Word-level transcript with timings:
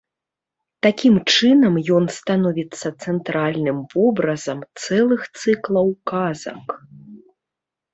Такім 0.85 1.19
чынам 1.33 1.77
ён 1.99 2.09
становіцца 2.17 2.87
цэнтральным 3.07 3.77
вобразам 3.95 4.59
цэлых 4.83 5.21
цыклаў 5.41 5.87
казак. 6.15 6.67